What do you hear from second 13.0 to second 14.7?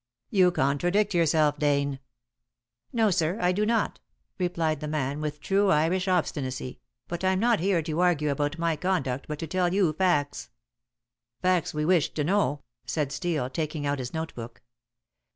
Steel, taking out his note book.